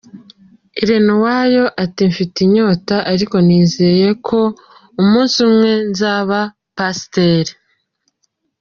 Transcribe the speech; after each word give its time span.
Irene 0.81 1.09
Uwoya 1.15 1.65
ati 1.83 2.01
“Mfite 2.11 2.35
inyota 2.45 2.95
ariko 3.13 3.35
nizeye 3.45 4.09
ko 4.27 4.39
umunsi 5.01 5.35
umwe 5.47 5.71
nzaba 5.91 6.37
pasiteri. 6.77 7.51